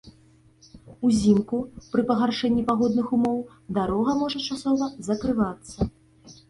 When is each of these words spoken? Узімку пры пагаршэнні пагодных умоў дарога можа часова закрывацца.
Узімку 1.09 1.59
пры 1.91 2.01
пагаршэнні 2.13 2.65
пагодных 2.71 3.07
умоў 3.19 3.37
дарога 3.81 4.11
можа 4.25 4.39
часова 4.51 4.91
закрывацца. 5.11 5.93